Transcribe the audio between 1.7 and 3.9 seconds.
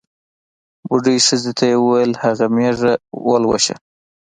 یې ووېل هغه مېږه ولوسه.